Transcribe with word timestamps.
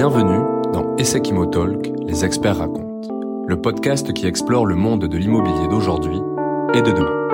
Bienvenue 0.00 0.40
dans 0.72 0.96
Essek 0.96 1.28
Imo 1.28 1.44
Talk, 1.44 1.92
les 2.06 2.24
experts 2.24 2.56
racontent, 2.56 3.06
le 3.46 3.60
podcast 3.60 4.14
qui 4.14 4.26
explore 4.26 4.64
le 4.64 4.74
monde 4.74 5.04
de 5.04 5.18
l'immobilier 5.18 5.68
d'aujourd'hui 5.68 6.16
et 6.72 6.80
de 6.80 6.90
demain. 6.90 7.28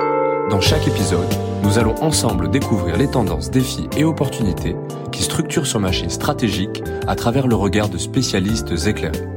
Dans 0.49 0.59
chaque 0.59 0.85
épisode, 0.85 1.33
nous 1.63 1.79
allons 1.79 1.95
ensemble 2.03 2.51
découvrir 2.51 2.97
les 2.97 3.09
tendances, 3.09 3.51
défis 3.51 3.87
et 3.95 4.03
opportunités 4.03 4.75
qui 5.13 5.23
structurent 5.23 5.65
ce 5.65 5.77
marché 5.77 6.09
stratégique 6.09 6.83
à 7.07 7.15
travers 7.15 7.47
le 7.47 7.55
regard 7.55 7.87
de 7.87 7.97
spécialistes 7.97 8.73
éclairés. 8.85 9.29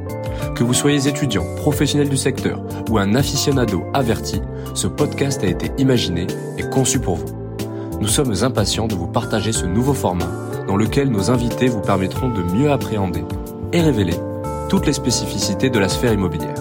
Que 0.56 0.64
vous 0.64 0.74
soyez 0.74 1.06
étudiant, 1.06 1.44
professionnel 1.54 2.08
du 2.08 2.16
secteur 2.16 2.60
ou 2.90 2.98
un 2.98 3.14
aficionado 3.14 3.84
averti, 3.94 4.42
ce 4.74 4.88
podcast 4.88 5.44
a 5.44 5.46
été 5.46 5.70
imaginé 5.78 6.26
et 6.58 6.68
conçu 6.68 6.98
pour 6.98 7.14
vous. 7.14 7.32
Nous 8.00 8.08
sommes 8.08 8.34
impatients 8.42 8.88
de 8.88 8.96
vous 8.96 9.06
partager 9.06 9.52
ce 9.52 9.66
nouveau 9.66 9.94
format 9.94 10.49
dans 10.70 10.76
lequel 10.76 11.10
nos 11.10 11.32
invités 11.32 11.66
vous 11.66 11.80
permettront 11.80 12.28
de 12.28 12.44
mieux 12.44 12.70
appréhender 12.70 13.24
et 13.72 13.80
révéler 13.80 14.14
toutes 14.68 14.86
les 14.86 14.92
spécificités 14.92 15.68
de 15.68 15.80
la 15.80 15.88
sphère 15.88 16.12
immobilière. 16.12 16.54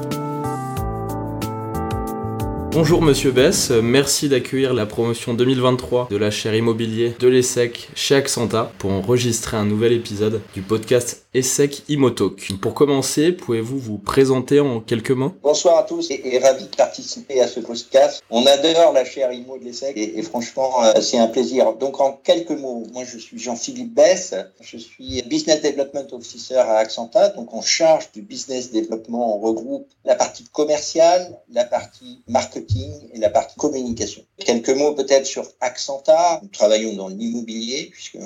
Bonjour 2.71 3.03
Monsieur 3.03 3.29
Bess, 3.29 3.71
merci 3.83 4.27
d'accueillir 4.27 4.73
la 4.73 4.87
promotion 4.87 5.35
2023 5.35 6.07
de 6.09 6.17
la 6.17 6.31
chaire 6.31 6.55
immobilier 6.55 7.15
de 7.19 7.27
l'ESSEC 7.27 7.89
chez 7.93 8.15
Accenta 8.15 8.71
pour 8.79 8.91
enregistrer 8.91 9.57
un 9.57 9.65
nouvel 9.65 9.93
épisode 9.93 10.41
du 10.55 10.63
podcast 10.63 11.27
ESSEC 11.31 11.83
Imotalk. 11.89 12.53
Pour 12.59 12.73
commencer, 12.73 13.31
pouvez-vous 13.31 13.77
vous 13.77 13.99
présenter 13.99 14.59
en 14.59 14.81
quelques 14.81 15.11
mots? 15.11 15.35
Bonsoir 15.43 15.77
à 15.77 15.83
tous 15.83 16.09
et, 16.09 16.39
ravi 16.39 16.63
de 16.63 16.75
participer 16.75 17.39
à 17.39 17.47
ce 17.47 17.59
podcast. 17.59 18.23
On 18.31 18.43
adore 18.47 18.93
la 18.93 19.05
chaire 19.05 19.31
IMO 19.31 19.59
de 19.59 19.65
l'ESSEC 19.65 19.95
et, 19.95 20.23
franchement 20.23 20.83
euh, 20.83 21.01
c'est 21.01 21.19
un 21.19 21.27
plaisir. 21.27 21.73
Donc 21.73 22.01
en 22.01 22.13
quelques 22.13 22.49
mots, 22.49 22.83
moi 22.93 23.03
je 23.03 23.19
suis 23.19 23.37
Jean-Philippe 23.37 23.93
Bess, 23.93 24.33
je 24.59 24.77
suis 24.77 25.21
Business 25.27 25.61
Development 25.61 26.07
Officer 26.13 26.55
à 26.55 26.77
Accenta, 26.77 27.29
donc 27.29 27.53
en 27.53 27.61
charge 27.61 28.11
du 28.11 28.23
business 28.23 28.71
développement, 28.71 29.37
on 29.37 29.39
regroupe 29.39 29.87
la 30.05 30.15
partie 30.15 30.45
commerciale, 30.45 31.39
la 31.51 31.63
partie 31.63 32.23
marketing 32.27 32.91
et 33.13 33.19
la 33.19 33.29
partie 33.29 33.55
communication. 33.55 34.23
Quelques 34.39 34.69
mots 34.69 34.95
peut-être 34.95 35.27
sur 35.27 35.45
Accenta. 35.61 36.39
Nous 36.41 36.49
travaillons 36.49 36.95
dans 36.95 37.07
l'immobilier 37.07 37.89
puisque 37.91 38.17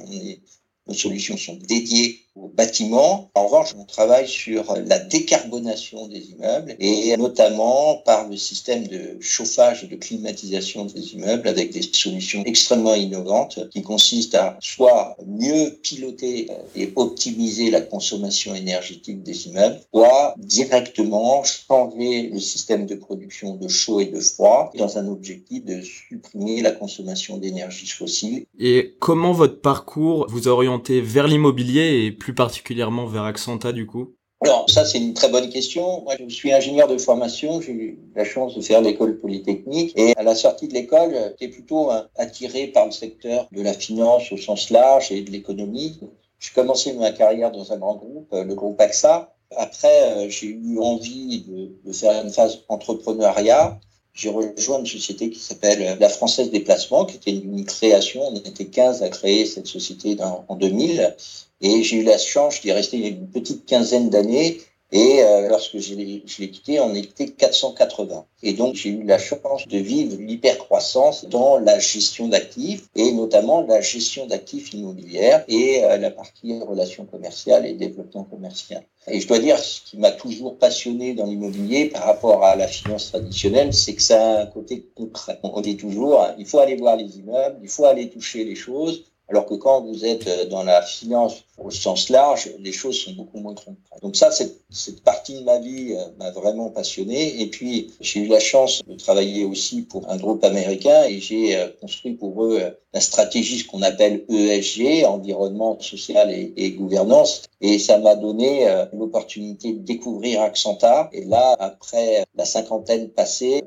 nos 0.87 0.93
solutions 0.93 1.37
sont 1.37 1.57
dédiées 1.67 2.19
au 2.35 2.47
bâtiment. 2.47 3.29
En 3.35 3.45
revanche, 3.45 3.75
on 3.77 3.85
travaille 3.85 4.27
sur 4.27 4.75
la 4.87 4.99
décarbonation 4.99 6.07
des 6.07 6.31
immeubles 6.31 6.75
et 6.79 7.15
notamment 7.17 8.01
par 8.05 8.27
le 8.27 8.37
système 8.37 8.87
de 8.87 9.17
chauffage 9.19 9.83
et 9.83 9.87
de 9.87 9.95
climatisation 9.95 10.85
des 10.85 11.13
immeubles 11.13 11.47
avec 11.47 11.71
des 11.71 11.81
solutions 11.81 12.43
extrêmement 12.45 12.95
innovantes 12.95 13.59
qui 13.69 13.83
consistent 13.83 14.35
à 14.35 14.57
soit 14.61 15.15
mieux 15.27 15.77
piloter 15.83 16.47
et 16.75 16.91
optimiser 16.95 17.69
la 17.69 17.81
consommation 17.81 18.55
énergétique 18.55 19.21
des 19.21 19.47
immeubles, 19.47 19.79
soit 19.93 20.33
directement 20.37 21.43
changer 21.43 22.29
le 22.33 22.39
système 22.39 22.85
de 22.87 22.95
production 22.95 23.55
de 23.55 23.67
chaud 23.67 23.99
et 23.99 24.05
de 24.05 24.19
froid 24.19 24.71
dans 24.77 24.97
un 24.97 25.07
objectif 25.07 25.63
de 25.65 25.81
supprimer 25.81 26.61
la 26.61 26.71
consommation 26.71 27.37
d'énergie 27.37 27.87
fossile. 27.87 28.45
Et 28.59 28.95
comment 28.99 29.33
votre 29.33 29.61
parcours 29.61 30.25
vous 30.29 30.47
a 30.47 30.51
orienté 30.51 31.01
vers 31.01 31.27
l'immobilier 31.27 32.05
et 32.05 32.11
plus 32.23 32.33
particulièrement 32.33 33.05
vers 33.05 33.23
Accenta 33.23 33.73
du 33.73 33.85
coup? 33.85 34.15
Alors, 34.45 34.69
ça, 34.69 34.85
c'est 34.85 34.97
une 34.97 35.13
très 35.13 35.29
bonne 35.29 35.49
question. 35.49 36.03
Moi, 36.03 36.15
je 36.19 36.33
suis 36.33 36.51
ingénieur 36.53 36.87
de 36.87 36.97
formation. 36.97 37.59
J'ai 37.61 37.71
eu 37.71 37.99
la 38.15 38.23
chance 38.23 38.55
de 38.55 38.61
faire 38.61 38.81
l'école 38.81 39.19
polytechnique. 39.19 39.93
Et 39.97 40.13
à 40.17 40.23
la 40.23 40.35
sortie 40.35 40.67
de 40.69 40.73
l'école, 40.73 41.13
j'étais 41.13 41.53
plutôt 41.53 41.91
hein, 41.91 42.07
attiré 42.17 42.67
par 42.67 42.85
le 42.85 42.91
secteur 42.91 43.47
de 43.51 43.61
la 43.61 43.73
finance 43.73 44.31
au 44.31 44.37
sens 44.37 44.69
large 44.69 45.11
et 45.11 45.21
de 45.21 45.31
l'économie. 45.31 45.99
J'ai 46.39 46.51
commencé 46.53 46.93
ma 46.93 47.11
carrière 47.11 47.51
dans 47.51 47.71
un 47.73 47.77
grand 47.77 47.95
groupe, 47.95 48.29
euh, 48.33 48.43
le 48.43 48.55
groupe 48.55 48.79
AXA. 48.79 49.33
Après, 49.55 50.11
euh, 50.11 50.29
j'ai 50.29 50.47
eu 50.47 50.79
envie 50.79 51.43
de, 51.47 51.71
de 51.85 51.93
faire 51.93 52.23
une 52.23 52.31
phase 52.31 52.63
entrepreneuriat 52.69 53.79
j'ai 54.13 54.29
rejoint 54.29 54.79
une 54.79 54.85
société 54.85 55.29
qui 55.29 55.39
s'appelle 55.39 55.97
La 55.99 56.09
Française 56.09 56.51
des 56.51 56.59
Placements, 56.59 57.05
qui 57.05 57.15
était 57.15 57.31
une 57.31 57.65
création. 57.65 58.27
On 58.27 58.35
était 58.35 58.65
15 58.65 59.01
à 59.01 59.09
créer 59.09 59.45
cette 59.45 59.67
société 59.67 60.15
en 60.21 60.55
2000. 60.55 61.15
Et 61.61 61.81
j'ai 61.83 61.97
eu 61.97 62.03
la 62.03 62.17
chance 62.17 62.61
d'y 62.61 62.71
rester 62.71 62.97
une 62.97 63.27
petite 63.27 63.65
quinzaine 63.65 64.09
d'années 64.09 64.61
et 64.93 65.23
euh, 65.23 65.49
lorsque 65.49 65.79
je 65.79 65.95
l'ai 65.95 66.21
quitté, 66.21 66.79
on 66.79 66.93
était 66.93 67.25
480. 67.25 68.25
Et 68.43 68.53
donc, 68.53 68.75
j'ai 68.75 68.89
eu 68.89 69.03
la 69.03 69.17
chance 69.17 69.67
de 69.67 69.77
vivre 69.79 70.15
l'hypercroissance 70.19 71.25
dans 71.25 71.57
la 71.57 71.79
gestion 71.79 72.27
d'actifs 72.27 72.87
et 72.95 73.11
notamment 73.11 73.61
la 73.61 73.81
gestion 73.81 74.27
d'actifs 74.27 74.71
immobilières 74.71 75.43
et 75.47 75.83
euh, 75.83 75.97
la 75.97 76.11
partie 76.11 76.59
relations 76.59 77.05
commerciales 77.05 77.65
et 77.65 77.73
développement 77.73 78.23
commercial. 78.23 78.83
Et 79.07 79.19
je 79.19 79.27
dois 79.27 79.39
dire, 79.39 79.57
ce 79.57 79.81
qui 79.81 79.97
m'a 79.97 80.11
toujours 80.11 80.57
passionné 80.57 81.15
dans 81.15 81.25
l'immobilier 81.25 81.85
par 81.85 82.03
rapport 82.03 82.43
à 82.43 82.55
la 82.55 82.67
finance 82.67 83.09
traditionnelle, 83.09 83.73
c'est 83.73 83.95
que 83.95 84.01
ça 84.01 84.21
a 84.21 84.41
un 84.43 84.45
côté 84.45 84.85
concret. 84.95 85.39
On 85.41 85.59
dit 85.61 85.75
toujours, 85.75 86.27
il 86.37 86.45
faut 86.45 86.59
aller 86.59 86.75
voir 86.75 86.97
les 86.97 87.17
immeubles, 87.17 87.57
il 87.63 87.69
faut 87.69 87.85
aller 87.85 88.09
toucher 88.09 88.43
les 88.43 88.55
choses. 88.55 89.05
Alors 89.29 89.45
que 89.45 89.53
quand 89.53 89.81
vous 89.81 90.05
êtes 90.05 90.27
euh, 90.27 90.45
dans 90.45 90.63
la 90.63 90.81
finance 90.81 91.43
au 91.57 91.71
sens 91.71 92.09
large, 92.09 92.51
les 92.59 92.71
choses 92.71 92.99
sont 92.99 93.13
beaucoup 93.13 93.39
moins 93.39 93.55
concrètes. 93.55 94.01
Donc 94.01 94.15
ça, 94.15 94.31
cette, 94.31 94.59
cette 94.69 95.01
partie 95.01 95.39
de 95.39 95.43
ma 95.43 95.59
vie 95.59 95.93
euh, 95.93 96.05
m'a 96.17 96.31
vraiment 96.31 96.69
passionné. 96.69 97.41
Et 97.41 97.47
puis, 97.47 97.91
j'ai 98.01 98.21
eu 98.21 98.27
la 98.27 98.39
chance 98.39 98.81
de 98.85 98.95
travailler 98.95 99.45
aussi 99.45 99.83
pour 99.83 100.09
un 100.09 100.17
groupe 100.17 100.43
américain 100.43 101.03
et 101.05 101.19
j'ai 101.19 101.55
euh, 101.55 101.69
construit 101.79 102.13
pour 102.13 102.43
eux 102.43 102.59
la 102.93 102.99
stratégie, 102.99 103.59
ce 103.59 103.67
qu'on 103.67 103.81
appelle 103.81 104.25
ESG, 104.29 105.05
environnement 105.05 105.79
social 105.79 106.29
et, 106.31 106.71
gouvernance. 106.71 107.43
Et 107.59 107.79
ça 107.79 107.97
m'a 107.97 108.13
donné 108.15 108.67
l'opportunité 108.93 109.73
de 109.73 109.79
découvrir 109.79 110.41
Accenta. 110.43 111.09
Et 111.11 111.25
là, 111.25 111.55
après 111.57 112.23
la 112.35 112.45
cinquantaine 112.45 113.09
passée, 113.09 113.63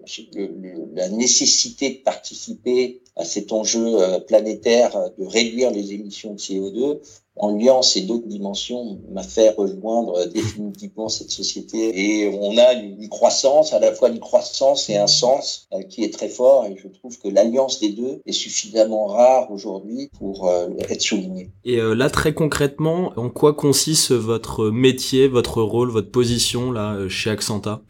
la 0.97 1.09
nécessité 1.09 1.91
de 1.91 2.03
participer 2.03 3.01
à 3.17 3.25
cet 3.25 3.53
enjeu 3.53 3.97
planétaire 4.27 4.93
de 5.19 5.25
réduire 5.25 5.71
les 5.71 5.93
émissions 5.93 6.35
de 6.35 6.39
CO2 6.39 7.01
en 7.37 7.57
liant 7.57 7.83
ces 7.83 8.03
deux 8.03 8.21
dimensions 8.21 8.99
m'a 9.13 9.23
fait 9.23 9.51
rejoindre 9.51 10.25
définitivement 10.27 11.09
cette 11.09 11.31
société. 11.31 11.79
Et 11.95 12.29
on 12.41 12.57
a 12.57 12.73
une 12.73 13.09
croissance, 13.09 13.73
à 13.73 13.79
la 13.79 13.93
fois 13.93 14.09
une 14.09 14.21
croissance 14.21 14.89
et 14.89 14.97
un 14.97 15.07
sens 15.07 15.69
euh, 15.73 15.83
qui 15.83 16.03
est 16.03 16.13
très 16.13 16.29
fort. 16.29 16.67
Et 16.67 16.77
je 16.77 16.89
trouve 16.89 17.19
que 17.19 17.29
l'alliance 17.29 17.81
des 17.81 17.91
deux 17.91 18.23
est 18.25 18.33
suffisamment 18.33 19.07
rare 19.07 19.51
aujourd'hui 19.51 20.11
pour 20.19 20.49
euh, 20.49 20.69
être 20.89 21.03
soulignée. 21.03 21.51
Et 21.65 21.79
euh, 21.79 21.95
là, 21.95 22.09
très 22.09 22.33
concrètement, 22.33 23.13
en 23.17 23.29
quoi 23.29 23.53
consiste 23.53 24.13
votre 24.13 24.71
métier, 24.71 25.29
votre 25.29 25.63
rôle, 25.63 25.91
votre 25.91 26.11
position 26.11 26.73
là 26.73 26.97
chez 27.09 27.31
Accenta 27.31 27.83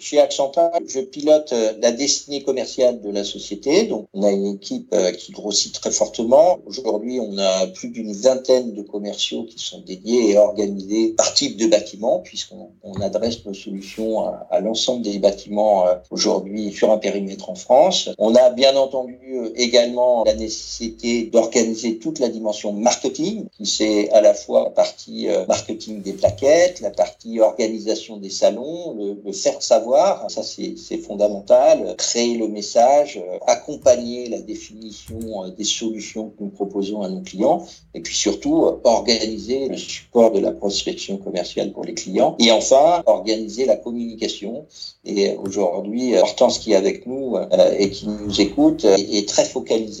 chez 0.00 0.18
Accenta, 0.18 0.72
je 0.86 1.00
pilote 1.00 1.52
euh, 1.52 1.72
la 1.80 1.92
destinée 1.92 2.42
commerciale 2.42 3.00
de 3.00 3.10
la 3.10 3.22
société. 3.22 3.84
Donc, 3.84 4.06
on 4.12 4.22
a 4.22 4.30
une 4.30 4.46
équipe 4.46 4.92
euh, 4.92 5.12
qui 5.12 5.32
grossit 5.32 5.72
très 5.72 5.90
fortement. 5.90 6.58
Aujourd'hui, 6.66 7.20
on 7.20 7.38
a 7.38 7.66
plus 7.68 7.90
d'une 7.90 8.12
vingtaine 8.12 8.72
de 8.74 8.82
commerciaux 8.82 9.44
qui 9.44 9.62
sont 9.62 9.80
dédiés 9.80 10.30
et 10.30 10.38
organisés 10.38 11.10
par 11.10 11.32
type 11.34 11.56
de 11.56 11.66
bâtiment, 11.66 12.20
puisqu'on 12.20 13.00
adresse 13.00 13.44
nos 13.44 13.54
solutions 13.54 14.24
à, 14.50 14.60
l'ensemble 14.60 15.02
des 15.02 15.18
bâtiments 15.18 15.86
euh, 15.86 15.94
aujourd'hui 16.10 16.72
sur 16.72 16.90
un 16.90 16.98
périmètre 16.98 17.50
en 17.50 17.54
France. 17.54 18.10
On 18.18 18.34
a 18.34 18.50
bien 18.50 18.76
entendu 18.76 19.18
également 19.54 20.24
la 20.24 20.34
nécessité 20.34 21.24
d'organiser 21.24 21.98
toute 21.98 22.18
la 22.18 22.28
dimension 22.28 22.72
marketing, 22.72 23.46
qui 23.56 23.66
c'est 23.66 24.10
à 24.10 24.20
la 24.20 24.34
fois 24.34 24.64
la 24.64 24.70
partie 24.70 25.28
marketing 25.46 26.02
des 26.02 26.12
plaquettes, 26.12 26.80
la 26.80 26.90
partie 26.90 27.40
organisation 27.40 28.16
des 28.16 28.30
salons, 28.30 28.94
le 28.94 29.20
le 29.24 29.32
faire 29.32 29.62
savoir, 29.62 29.89
ça 30.28 30.42
c'est 30.42 30.98
fondamental, 30.98 31.94
créer 31.96 32.36
le 32.36 32.48
message, 32.48 33.18
euh, 33.18 33.38
accompagner 33.46 34.28
la 34.28 34.40
définition 34.40 35.44
euh, 35.44 35.50
des 35.50 35.64
solutions 35.64 36.30
que 36.30 36.44
nous 36.44 36.50
proposons 36.50 37.02
à 37.02 37.08
nos 37.08 37.20
clients, 37.20 37.64
et 37.94 38.00
puis 38.00 38.14
surtout 38.14 38.64
euh, 38.64 38.80
organiser 38.84 39.68
le 39.68 39.76
support 39.76 40.32
de 40.32 40.40
la 40.40 40.52
prospection 40.52 41.16
commerciale 41.16 41.72
pour 41.72 41.84
les 41.84 41.94
clients, 41.94 42.36
et 42.38 42.50
enfin 42.52 43.02
organiser 43.06 43.66
la 43.66 43.76
communication. 43.76 44.66
Et 45.04 45.36
aujourd'hui, 45.36 46.16
Hortense 46.16 46.58
qui 46.58 46.72
est 46.72 46.76
avec 46.76 47.06
nous 47.06 47.36
et 47.78 47.90
qui 47.90 48.06
nous 48.06 48.40
écoute 48.40 48.84
est 48.84 49.26
très 49.26 49.46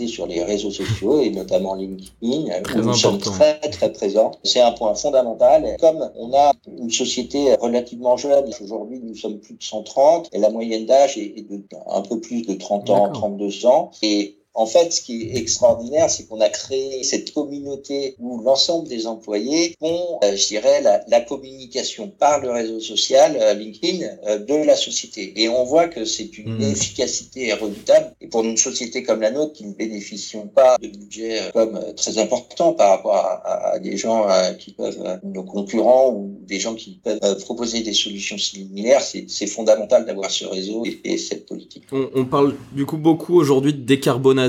sur 0.08 0.26
les 0.26 0.42
réseaux 0.42 0.70
sociaux 0.70 1.20
et 1.20 1.30
notamment 1.30 1.74
LinkedIn, 1.74 2.62
où 2.74 2.78
nous 2.78 2.94
sommes 2.94 3.18
très 3.18 3.58
très 3.58 3.92
présents. 3.92 4.32
C'est 4.44 4.60
un 4.60 4.72
point 4.72 4.94
fondamental. 4.94 5.76
Comme 5.80 6.10
on 6.16 6.32
a 6.34 6.52
une 6.78 6.90
société 6.90 7.54
relativement 7.56 8.16
jeune 8.16 8.50
aujourd'hui, 8.60 9.00
nous 9.02 9.14
sommes 9.14 9.38
plus 9.38 9.54
de 9.54 9.62
130 9.62 10.28
et 10.32 10.38
la 10.38 10.50
moyenne 10.50 10.86
d'âge 10.86 11.16
est, 11.18 11.48
de 11.48 11.60
un 11.88 12.02
peu 12.02 12.20
plus 12.20 12.42
de 12.42 12.54
30 12.54 12.90
ans, 12.90 13.12
32 13.12 13.66
ans. 13.66 13.90
Et 14.02 14.39
En 14.54 14.66
fait, 14.66 14.92
ce 14.92 15.00
qui 15.00 15.22
est 15.22 15.36
extraordinaire, 15.36 16.10
c'est 16.10 16.26
qu'on 16.26 16.40
a 16.40 16.48
créé 16.48 17.04
cette 17.04 17.32
communauté 17.32 18.16
où 18.18 18.40
l'ensemble 18.42 18.88
des 18.88 19.06
employés 19.06 19.76
font, 19.78 20.18
euh, 20.24 20.36
je 20.36 20.48
dirais, 20.48 20.82
la, 20.82 21.04
la, 21.06 21.20
communication 21.20 22.08
par 22.08 22.40
le 22.40 22.50
réseau 22.50 22.80
social 22.80 23.36
euh, 23.40 23.54
LinkedIn 23.54 24.04
euh, 24.26 24.38
de 24.38 24.66
la 24.66 24.74
société. 24.74 25.32
Et 25.36 25.48
on 25.48 25.64
voit 25.64 25.86
que 25.86 26.04
c'est 26.04 26.36
une 26.36 26.58
mmh. 26.58 26.72
efficacité 26.72 27.52
redoutable. 27.52 28.12
Et 28.20 28.26
pour 28.26 28.44
une 28.44 28.56
société 28.56 29.04
comme 29.04 29.20
la 29.20 29.30
nôtre, 29.30 29.52
qui 29.52 29.66
ne 29.66 29.72
bénéficie 29.72 30.36
pas 30.54 30.76
de 30.78 30.88
budget 30.88 31.38
comme 31.52 31.78
très 31.94 32.18
important 32.18 32.72
par 32.72 32.90
rapport 32.90 33.14
à, 33.14 33.72
à 33.74 33.78
des 33.78 33.96
gens 33.96 34.26
qui 34.58 34.72
peuvent, 34.72 35.20
nos 35.24 35.42
concurrents 35.42 36.10
ou 36.12 36.38
des 36.46 36.58
gens 36.60 36.74
qui 36.74 37.00
peuvent 37.02 37.38
proposer 37.40 37.82
des 37.82 37.92
solutions 37.92 38.38
similaires, 38.38 39.02
c'est 39.02 39.46
fondamental 39.46 40.06
d'avoir 40.06 40.30
ce 40.30 40.44
réseau 40.44 40.84
et, 40.86 41.00
et 41.04 41.18
cette 41.18 41.46
politique. 41.46 41.84
On, 41.92 42.08
on 42.14 42.24
parle 42.24 42.54
du 42.72 42.86
coup 42.86 42.96
beaucoup 42.96 43.36
aujourd'hui 43.36 43.72
de 43.72 43.80
décarbonation 43.80 44.39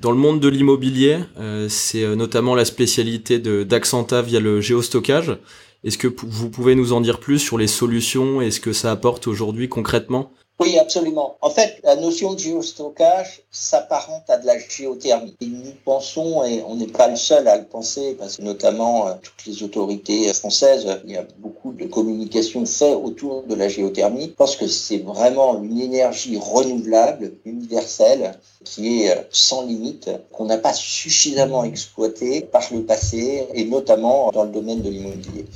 dans 0.00 0.10
le 0.10 0.16
monde 0.16 0.40
de 0.40 0.48
l'immobilier. 0.48 1.18
Euh, 1.38 1.68
c'est 1.68 2.02
euh, 2.02 2.14
notamment 2.14 2.54
la 2.54 2.64
spécialité 2.64 3.38
d'Accenta 3.38 4.22
via 4.22 4.40
le 4.40 4.60
géostockage. 4.60 5.36
Est-ce 5.84 5.98
que 5.98 6.08
vous 6.08 6.50
pouvez 6.50 6.74
nous 6.74 6.92
en 6.92 7.00
dire 7.00 7.18
plus 7.18 7.38
sur 7.38 7.58
les 7.58 7.66
solutions 7.66 8.40
et 8.40 8.50
ce 8.50 8.60
que 8.60 8.72
ça 8.72 8.90
apporte 8.90 9.26
aujourd'hui 9.26 9.68
concrètement? 9.68 10.30
Oui, 10.60 10.78
absolument. 10.78 11.36
En 11.40 11.50
fait, 11.50 11.80
la 11.82 11.96
notion 11.96 12.34
de 12.34 12.38
géostockage 12.38 13.42
s'apparente 13.50 14.28
à 14.28 14.38
de 14.38 14.46
la 14.46 14.58
géothermie. 14.58 15.34
Et 15.40 15.46
nous 15.46 15.72
pensons, 15.84 16.44
et 16.44 16.62
on 16.64 16.76
n'est 16.76 16.86
pas 16.86 17.08
le 17.08 17.16
seul 17.16 17.48
à 17.48 17.56
le 17.56 17.64
penser, 17.64 18.14
parce 18.16 18.36
que 18.36 18.42
notamment 18.42 19.08
euh, 19.08 19.14
toutes 19.20 19.44
les 19.46 19.64
autorités 19.64 20.32
françaises, 20.32 20.86
il 21.04 21.10
y 21.10 21.16
a 21.16 21.26
beaucoup 21.38 21.72
de 21.72 21.86
communication 21.86 22.64
faite 22.64 22.94
autour 22.94 23.42
de 23.42 23.56
la 23.56 23.68
géothermie. 23.68 24.28
Pense 24.28 24.54
que 24.54 24.68
c'est 24.68 24.98
vraiment 24.98 25.60
une 25.60 25.80
énergie 25.80 26.38
renouvelable, 26.38 27.32
universelle, 27.44 28.38
qui 28.64 29.02
est 29.02 29.16
euh, 29.16 29.22
sans 29.30 29.66
limite, 29.66 30.10
qu'on 30.32 30.46
n'a 30.46 30.58
pas 30.58 30.72
suffisamment 30.72 31.64
exploité 31.64 32.42
par 32.42 32.62
le 32.72 32.82
passé, 32.82 33.46
et 33.54 33.64
notamment 33.64 34.30
dans 34.32 34.44
le 34.44 34.50
domaine 34.50 34.82
de 34.82 34.90
l'immobilier. 34.90 35.46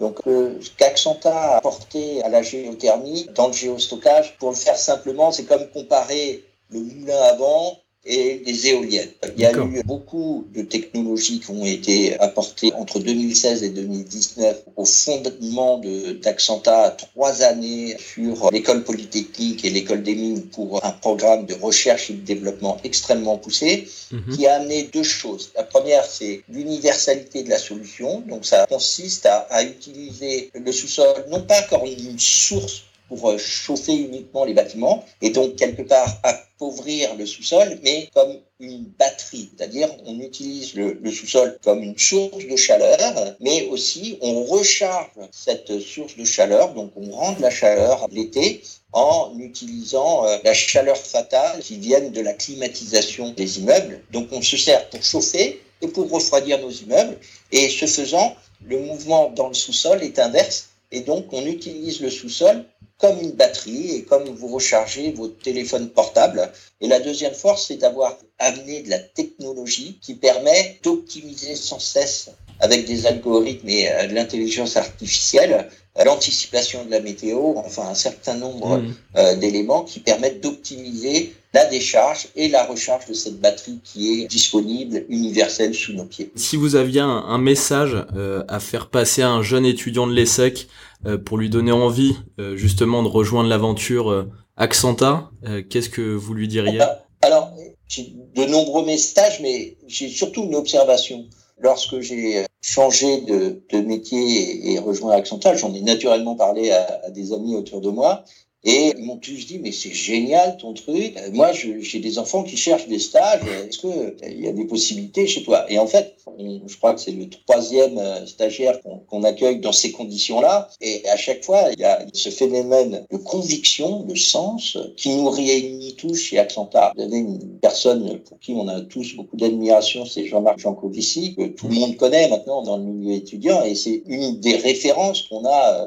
Donc, 0.00 0.20
euh, 0.26 0.58
ce 0.60 0.70
qu'Accenta 0.76 1.36
a 1.36 1.56
apporté 1.56 2.22
à 2.22 2.28
la 2.28 2.42
géothermie 2.42 3.28
dans 3.34 3.48
le 3.48 3.52
géostockage, 3.52 4.36
pour 4.38 4.50
le 4.50 4.56
faire 4.56 4.76
simplement, 4.76 5.32
c'est 5.32 5.44
comme 5.44 5.66
comparer 5.68 6.44
le 6.70 6.80
moulin 6.80 7.16
à 7.16 7.34
vent 7.36 7.78
et 8.06 8.42
les 8.46 8.68
éoliennes. 8.68 9.10
Il 9.36 9.42
y 9.42 9.46
a 9.46 9.52
eu 9.52 9.82
beaucoup 9.84 10.46
de 10.54 10.62
technologies 10.62 11.40
qui 11.40 11.50
ont 11.50 11.64
été 11.64 12.18
apportées 12.20 12.72
entre 12.74 13.00
2016 13.00 13.64
et 13.64 13.70
2019 13.70 14.62
au 14.76 14.84
fondement 14.84 15.80
d'Accenta, 16.22 16.90
trois 16.90 17.42
années 17.42 17.96
sur 17.98 18.50
l'école 18.52 18.84
polytechnique 18.84 19.64
et 19.64 19.70
l'école 19.70 20.02
des 20.02 20.14
mines 20.14 20.42
pour 20.42 20.84
un 20.84 20.92
programme 20.92 21.46
de 21.46 21.54
recherche 21.54 22.10
et 22.10 22.14
de 22.14 22.24
développement 22.24 22.78
extrêmement 22.84 23.38
poussé, 23.38 23.88
mhm. 24.12 24.36
qui 24.36 24.46
a 24.46 24.56
amené 24.56 24.84
deux 24.92 25.02
choses. 25.02 25.50
La 25.56 25.64
première, 25.64 26.04
c'est 26.04 26.42
l'universalité 26.48 27.42
de 27.42 27.50
la 27.50 27.58
solution. 27.58 28.20
Donc 28.28 28.46
ça 28.46 28.66
consiste 28.66 29.26
à, 29.26 29.38
à 29.50 29.64
utiliser 29.64 30.50
le 30.54 30.70
sous-sol 30.72 31.24
non 31.30 31.42
pas 31.42 31.62
comme 31.62 31.84
une 31.84 32.18
source 32.18 32.82
pour 33.08 33.30
euh, 33.30 33.38
chauffer 33.38 33.94
uniquement 33.94 34.44
les 34.44 34.54
bâtiments 34.54 35.04
et 35.22 35.30
donc 35.30 35.56
quelque 35.56 35.82
part 35.82 36.08
appauvrir 36.22 37.14
le 37.14 37.26
sous-sol, 37.26 37.78
mais 37.82 38.08
comme 38.14 38.38
une 38.60 38.84
batterie, 38.98 39.50
c'est-à-dire 39.56 39.88
on 40.06 40.18
utilise 40.20 40.74
le, 40.74 40.98
sous-sol 41.10 41.58
comme 41.62 41.82
une 41.82 41.98
source 41.98 42.46
de 42.46 42.56
chaleur, 42.56 43.36
mais 43.40 43.66
aussi 43.68 44.18
on 44.22 44.44
recharge 44.44 45.10
cette 45.30 45.80
source 45.80 46.16
de 46.16 46.24
chaleur, 46.24 46.72
donc 46.72 46.92
on 46.96 47.10
rend 47.10 47.36
la 47.38 47.50
chaleur 47.50 48.06
l'été 48.10 48.62
en 48.92 49.38
utilisant 49.38 50.26
euh, 50.26 50.38
la 50.44 50.54
chaleur 50.54 50.96
fatale 50.96 51.60
qui 51.60 51.76
vient 51.76 52.00
de 52.00 52.20
la 52.20 52.32
climatisation 52.32 53.30
des 53.30 53.58
immeubles. 53.58 54.02
Donc 54.10 54.28
on 54.32 54.40
se 54.40 54.56
sert 54.56 54.88
pour 54.88 55.02
chauffer 55.02 55.60
et 55.82 55.88
pour 55.88 56.10
refroidir 56.10 56.58
nos 56.60 56.70
immeubles, 56.70 57.18
et 57.52 57.68
ce 57.68 57.86
faisant, 57.86 58.34
le 58.64 58.78
mouvement 58.80 59.30
dans 59.30 59.48
le 59.48 59.54
sous-sol 59.54 60.02
est 60.02 60.18
inverse, 60.18 60.70
et 60.90 61.00
donc 61.00 61.26
on 61.32 61.44
utilise 61.44 62.00
le 62.00 62.08
sous-sol 62.08 62.64
comme 62.98 63.20
une 63.20 63.32
batterie 63.32 63.96
et 63.96 64.04
comme 64.04 64.24
vous 64.24 64.48
rechargez 64.48 65.12
votre 65.12 65.38
téléphone 65.38 65.90
portable. 65.90 66.50
Et 66.80 66.88
la 66.88 67.00
deuxième 67.00 67.34
force, 67.34 67.66
c'est 67.66 67.76
d'avoir 67.76 68.16
amené 68.38 68.82
de 68.82 68.90
la 68.90 68.98
technologie 68.98 69.98
qui 70.00 70.14
permet 70.14 70.78
d'optimiser 70.82 71.56
sans 71.56 71.78
cesse 71.78 72.30
avec 72.60 72.86
des 72.86 73.06
algorithmes 73.06 73.68
et 73.68 73.90
euh, 73.90 74.06
de 74.06 74.14
l'intelligence 74.14 74.76
artificielle 74.76 75.68
l'anticipation 76.04 76.84
de 76.84 76.90
la 76.90 77.00
météo, 77.00 77.54
enfin 77.56 77.88
un 77.88 77.94
certain 77.94 78.34
nombre 78.34 78.78
mmh. 78.78 78.94
euh, 79.16 79.36
d'éléments 79.36 79.82
qui 79.82 80.00
permettent 80.00 80.42
d'optimiser 80.42 81.34
la 81.54 81.64
décharge 81.64 82.28
et 82.36 82.48
la 82.48 82.64
recharge 82.64 83.06
de 83.06 83.14
cette 83.14 83.40
batterie 83.40 83.80
qui 83.82 84.22
est 84.22 84.26
disponible, 84.26 85.04
universelle 85.08 85.74
sous 85.74 85.94
nos 85.94 86.04
pieds. 86.04 86.30
Si 86.34 86.56
vous 86.56 86.76
aviez 86.76 87.00
un, 87.00 87.38
message 87.38 87.96
euh, 88.14 88.44
à 88.48 88.60
faire 88.60 88.90
passer 88.90 89.22
à 89.22 89.30
un 89.30 89.42
jeune 89.42 89.64
étudiant 89.64 90.06
de 90.06 90.12
l'ESSEC 90.12 90.68
euh, 91.06 91.16
pour 91.16 91.38
lui 91.38 91.48
donner 91.48 91.72
envie 91.72 92.16
justement 92.54 93.02
de 93.02 93.08
rejoindre 93.08 93.48
l'aventure 93.48 94.26
Accenta, 94.58 95.30
qu'est-ce 95.70 95.90
que 95.90 96.00
vous 96.00 96.34
lui 96.34 96.48
diriez? 96.48 96.80
Alors, 97.22 97.52
j'ai 97.88 98.14
de 98.34 98.44
nombreux 98.44 98.84
messages, 98.84 99.40
mais 99.42 99.76
j'ai 99.86 100.08
surtout 100.08 100.44
une 100.44 100.54
observation. 100.54 101.26
Lorsque 101.58 102.00
j'ai 102.00 102.44
changé 102.60 103.22
de, 103.22 103.80
métier 103.80 104.72
et, 104.72 104.78
rejoint 104.78 105.14
Accenta, 105.14 105.54
j'en 105.54 105.72
ai 105.74 105.80
naturellement 105.80 106.34
parlé 106.34 106.70
à 106.70 107.10
des 107.10 107.32
amis 107.32 107.56
autour 107.56 107.80
de 107.80 107.90
moi, 107.90 108.24
et 108.64 108.92
ils 108.98 109.04
m'ont 109.04 109.18
tous 109.18 109.46
dit, 109.46 109.60
mais 109.60 109.70
c'est 109.70 109.92
génial 109.92 110.56
ton 110.56 110.74
truc. 110.74 111.16
Euh, 111.16 111.30
moi, 111.32 111.52
j'ai 111.52 112.00
des 112.00 112.18
enfants 112.18 112.42
qui 112.42 112.56
cherchent 112.56 112.88
des 112.88 112.98
stages. 112.98 113.42
Est-ce 113.64 113.78
qu'il 113.78 113.90
euh, 113.90 114.28
y 114.28 114.48
a 114.48 114.52
des 114.52 114.64
possibilités 114.64 115.28
chez 115.28 115.44
toi? 115.44 115.70
Et 115.70 115.78
en 115.78 115.86
fait, 115.86 116.16
je 116.26 116.76
crois 116.76 116.94
que 116.94 117.00
c'est 117.00 117.12
le 117.12 117.28
troisième 117.28 117.96
euh, 117.98 118.26
stagiaire 118.26 118.80
qu'on 119.08 119.22
accueille 119.22 119.60
dans 119.60 119.70
ces 119.70 119.92
conditions-là. 119.92 120.68
Et 120.80 121.08
à 121.08 121.16
chaque 121.16 121.44
fois, 121.44 121.68
il 121.72 121.78
y 121.78 121.84
a 121.84 122.04
ce 122.12 122.30
phénomène 122.30 123.06
de 123.08 123.16
conviction, 123.18 124.00
de 124.00 124.16
sens, 124.16 124.76
qui 124.96 125.14
nous 125.14 125.30
réunit 125.30 125.94
tous 125.94 126.16
chez 126.16 126.38
Accenta. 126.38 126.92
Vous 126.96 127.02
avez 127.02 127.18
une 127.18 127.58
personne 127.60 128.18
pour 128.20 128.40
qui 128.40 128.52
on 128.52 128.66
a 128.66 128.80
tous 128.80 129.14
beaucoup 129.14 129.36
d'admiration, 129.36 130.06
c'est 130.06 130.26
Jean-Marc 130.26 130.58
Jancovici, 130.58 131.36
que 131.36 131.46
tout 131.46 131.68
le 131.68 131.74
monde 131.74 131.96
connaît 131.96 132.28
maintenant 132.28 132.62
dans 132.62 132.78
le 132.78 132.84
milieu 132.84 133.14
étudiant. 133.14 133.62
Et 133.62 133.76
c'est 133.76 134.02
une 134.06 134.40
des 134.40 134.56
références 134.56 135.22
qu'on 135.22 135.44
a, 135.44 135.86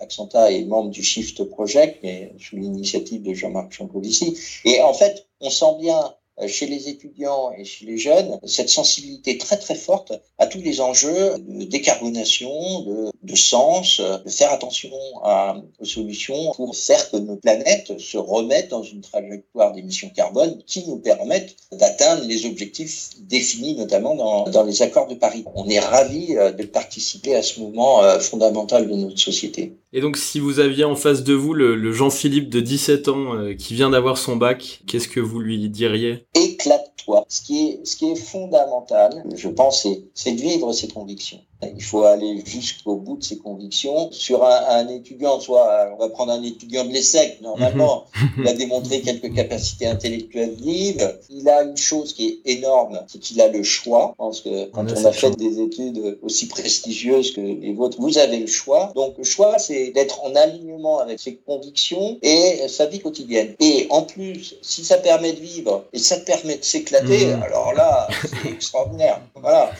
Accenta 0.00 0.50
est 0.50 0.64
membre 0.64 0.90
du 0.90 1.02
Shift 1.02 1.44
Project, 1.44 2.05
sous 2.38 2.56
l'initiative 2.56 3.22
de 3.22 3.34
Jean-Marc 3.34 3.72
Champovici. 3.72 4.38
Et 4.64 4.80
en 4.80 4.94
fait, 4.94 5.26
on 5.40 5.50
sent 5.50 5.76
bien 5.80 6.14
euh, 6.38 6.48
chez 6.48 6.66
les 6.66 6.90
étudiants 6.90 7.50
et 7.56 7.64
chez 7.64 7.86
les 7.86 7.96
jeunes 7.96 8.38
cette 8.44 8.68
sensibilité 8.68 9.38
très 9.38 9.56
très 9.56 9.74
forte 9.74 10.12
à 10.36 10.46
tous 10.46 10.60
les 10.60 10.82
enjeux 10.82 11.38
de 11.38 11.64
décarbonation, 11.64 12.82
de, 12.82 13.10
de 13.26 13.34
sens, 13.34 14.00
de 14.00 14.30
faire 14.30 14.52
attention 14.52 14.90
à, 15.22 15.56
aux 15.80 15.84
solutions 15.84 16.52
pour 16.56 16.76
faire 16.76 17.10
que 17.10 17.16
nos 17.16 17.36
planètes 17.36 17.98
se 17.98 18.16
remettent 18.16 18.70
dans 18.70 18.82
une 18.82 19.00
trajectoire 19.00 19.72
d'émissions 19.72 20.10
carbone 20.14 20.58
qui 20.66 20.86
nous 20.86 20.98
permettent 20.98 21.56
d'atteindre 21.72 22.22
les 22.26 22.46
objectifs 22.46 23.10
définis 23.20 23.74
notamment 23.74 24.14
dans, 24.14 24.44
dans 24.48 24.62
les 24.62 24.82
accords 24.82 25.08
de 25.08 25.14
Paris. 25.14 25.44
On 25.54 25.68
est 25.68 25.80
ravis 25.80 26.36
euh, 26.36 26.52
de 26.52 26.64
participer 26.64 27.34
à 27.34 27.42
ce 27.42 27.60
mouvement 27.60 28.02
euh, 28.02 28.18
fondamental 28.18 28.88
de 28.88 28.94
notre 28.94 29.18
société. 29.18 29.72
Et 29.92 30.00
donc 30.00 30.16
si 30.16 30.38
vous 30.40 30.60
aviez 30.60 30.84
en 30.84 30.96
face 30.96 31.22
de 31.22 31.34
vous 31.34 31.54
le, 31.54 31.74
le 31.74 31.92
Jean-Philippe 31.92 32.48
de 32.48 32.60
17 32.60 33.08
ans 33.08 33.54
qui 33.58 33.74
vient 33.74 33.90
d'avoir 33.90 34.18
son 34.18 34.36
bac, 34.36 34.82
qu'est-ce 34.86 35.08
que 35.08 35.20
vous 35.20 35.40
lui 35.40 35.68
diriez? 35.68 36.26
Éclate-toi. 36.34 37.24
Ce 37.28 37.40
qui 37.42 37.68
est, 37.68 37.86
ce 37.86 37.96
qui 37.96 38.10
est 38.10 38.16
fondamental, 38.16 39.24
je 39.34 39.48
pense, 39.48 39.86
c'est 40.14 40.32
de 40.32 40.40
vivre 40.40 40.72
ses 40.72 40.88
convictions. 40.88 41.38
Il 41.62 41.82
faut 41.82 42.04
aller 42.04 42.42
jusqu'au 42.44 42.96
bout 42.96 43.16
de 43.16 43.24
ses 43.24 43.38
convictions. 43.38 44.10
Sur 44.12 44.44
un, 44.44 44.60
un, 44.68 44.88
étudiant, 44.88 45.40
soit 45.40 45.88
on 45.94 45.96
va 45.96 46.10
prendre 46.10 46.32
un 46.32 46.42
étudiant 46.42 46.84
de 46.84 46.92
l'ESSEC, 46.92 47.40
normalement, 47.40 48.04
mhm. 48.14 48.28
il 48.38 48.48
a 48.48 48.52
démontré 48.52 49.00
quelques 49.00 49.34
capacités 49.34 49.86
intellectuelles 49.86 50.54
vives. 50.60 51.18
Il 51.30 51.48
a 51.48 51.62
une 51.62 51.76
chose 51.76 52.12
qui 52.12 52.26
est 52.44 52.56
énorme, 52.58 53.00
c'est 53.06 53.18
qu'il 53.18 53.40
a 53.40 53.48
le 53.48 53.62
choix. 53.62 54.10
Je 54.12 54.16
pense 54.16 54.40
que 54.42 54.66
quand 54.66 54.84
on, 54.84 55.04
a, 55.04 55.12
fait 55.12 55.34
des 55.36 55.60
études 55.60 56.18
aussi 56.22 56.46
prestigieuses 56.48 57.32
que 57.32 57.40
les 57.40 57.72
vôtres, 57.72 57.98
vous 58.00 58.18
avez 58.18 58.38
le 58.38 58.46
choix. 58.46 58.92
Donc 58.94 59.16
le 59.16 59.24
choix, 59.24 59.58
c'est 59.58 59.92
d'être 59.92 60.22
en 60.24 60.34
alignement 60.34 60.98
avec 60.98 61.18
ses 61.20 61.36
convictions 61.36 62.18
et 62.20 62.68
sa 62.68 62.84
vie 62.86 63.00
quotidienne. 63.00 63.54
Et 63.60 63.86
en 63.88 64.02
plus, 64.02 64.56
si 64.60 64.84
ça 64.84 64.98
permet 64.98 65.32
de 65.32 65.40
vivre 65.40 65.84
et 65.94 65.98
ça 65.98 66.18
te 66.18 66.26
permet 66.26 66.58
de 66.58 66.64
s'éclater, 66.64 67.26
mhm. 67.26 67.42
alors 67.42 67.72
là, 67.72 68.08
c'est 68.22 68.50
extraordinaire. 68.50 69.22
Voilà. 69.46 69.70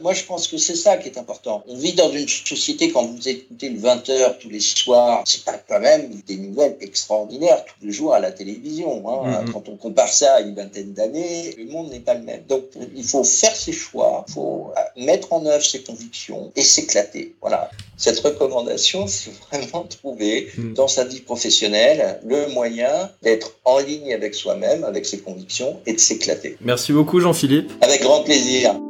moi, 0.00 0.14
je 0.14 0.24
pense 0.24 0.48
que 0.48 0.56
c'est 0.56 0.74
ça 0.74 0.96
qui 0.96 1.10
est 1.10 1.18
important. 1.18 1.62
On 1.68 1.76
vit 1.76 1.92
dans 1.92 2.10
une 2.10 2.26
société, 2.26 2.90
quand 2.90 3.04
vous 3.04 3.28
écoutez 3.28 3.68
le 3.68 3.78
20h 3.78 4.38
tous 4.38 4.48
les 4.48 4.60
soirs, 4.60 5.24
c'est 5.26 5.44
pas 5.44 5.60
quand 5.68 5.78
même 5.78 6.08
des 6.26 6.38
nouvelles 6.38 6.78
extraordinaires 6.80 7.62
tous 7.66 7.86
les 7.86 7.92
jours 7.92 8.14
à 8.14 8.18
la 8.18 8.32
télévision. 8.32 9.06
Hein. 9.06 9.44
Mm-hmm. 9.44 9.52
Quand 9.52 9.68
on 9.68 9.76
compare 9.76 10.08
ça 10.08 10.36
à 10.36 10.40
une 10.40 10.54
vingtaine 10.54 10.94
d'années, 10.94 11.54
le 11.58 11.66
monde 11.70 11.90
n'est 11.90 12.00
pas 12.00 12.14
le 12.14 12.22
même. 12.22 12.44
Donc, 12.48 12.62
il 12.96 13.04
faut 13.04 13.22
faire 13.22 13.54
ses 13.54 13.72
choix, 13.72 14.24
il 14.26 14.32
faut 14.32 14.72
mettre 14.96 15.34
en 15.34 15.44
œuvre 15.44 15.66
ses 15.66 15.82
convictions 15.82 16.50
et 16.56 16.62
s'éclater. 16.62 17.34
Voilà. 17.42 17.70
Cette 17.98 18.20
recommandation, 18.20 19.06
c'est 19.06 19.32
vraiment 19.52 19.84
trouver 19.84 20.48
mm. 20.56 20.72
dans 20.72 20.88
sa 20.88 21.04
vie 21.04 21.20
professionnelle 21.20 22.18
le 22.24 22.48
moyen 22.54 23.10
d'être 23.20 23.52
en 23.66 23.80
ligne 23.80 24.14
avec 24.14 24.34
soi-même, 24.34 24.82
avec 24.82 25.04
ses 25.04 25.18
convictions 25.18 25.78
et 25.84 25.92
de 25.92 25.98
s'éclater. 25.98 26.56
Merci 26.62 26.94
beaucoup 26.94 27.20
Jean-Philippe. 27.20 27.70
Avec 27.82 28.00
grand 28.00 28.22
plaisir. 28.22 28.80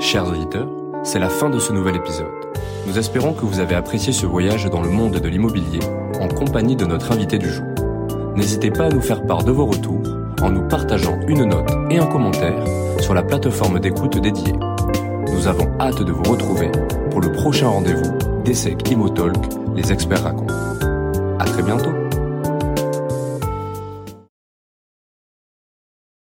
Chers 0.00 0.28
auditeurs, 0.28 0.68
c'est 1.02 1.18
la 1.18 1.28
fin 1.28 1.48
de 1.50 1.58
ce 1.58 1.72
nouvel 1.72 1.96
épisode. 1.96 2.26
Nous 2.86 2.98
espérons 2.98 3.32
que 3.32 3.44
vous 3.44 3.60
avez 3.60 3.74
apprécié 3.74 4.12
ce 4.12 4.26
voyage 4.26 4.66
dans 4.66 4.82
le 4.82 4.90
monde 4.90 5.18
de 5.18 5.28
l'immobilier 5.28 5.78
en 6.20 6.28
compagnie 6.28 6.76
de 6.76 6.84
notre 6.84 7.12
invité 7.12 7.38
du 7.38 7.48
jour. 7.48 7.64
N'hésitez 8.34 8.70
pas 8.70 8.86
à 8.86 8.88
nous 8.88 9.00
faire 9.00 9.24
part 9.24 9.44
de 9.44 9.52
vos 9.52 9.66
retours 9.66 10.02
en 10.42 10.50
nous 10.50 10.66
partageant 10.68 11.18
une 11.28 11.44
note 11.44 11.70
et 11.90 11.98
un 11.98 12.06
commentaire 12.06 12.64
sur 13.00 13.14
la 13.14 13.22
plateforme 13.22 13.78
d'écoute 13.78 14.18
dédiée. 14.18 14.54
Nous 15.32 15.46
avons 15.46 15.70
hâte 15.80 16.02
de 16.02 16.12
vous 16.12 16.24
retrouver 16.24 16.70
pour 17.10 17.20
le 17.20 17.32
prochain 17.32 17.68
rendez-vous 17.68 18.42
d'Essec 18.44 18.90
Imotalk, 18.90 19.36
les 19.74 19.92
experts 19.92 20.24
racontent. 20.24 20.54
À 21.38 21.44
très 21.44 21.62
bientôt 21.62 21.92